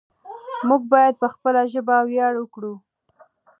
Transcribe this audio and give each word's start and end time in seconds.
موږ 0.67 0.81
بايد 0.91 1.15
په 1.21 1.27
خپله 1.33 1.61
ژبه 1.71 1.95
وياړ 2.09 2.33
وکړو. 2.39 2.73